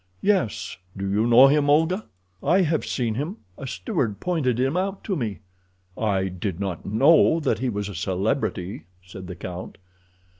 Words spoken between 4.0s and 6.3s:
pointed him out to me." "I